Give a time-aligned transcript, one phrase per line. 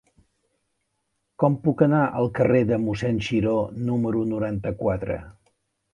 [1.43, 3.55] Com puc anar al carrer de Mossèn Xiró
[3.91, 5.21] número noranta-quatre?